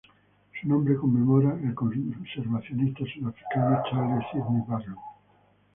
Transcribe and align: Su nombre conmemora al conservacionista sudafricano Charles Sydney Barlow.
Su 0.59 0.67
nombre 0.67 0.95
conmemora 0.95 1.51
al 1.51 1.75
conservacionista 1.75 3.03
sudafricano 3.05 3.83
Charles 3.87 4.25
Sydney 4.31 4.63
Barlow. 4.67 4.97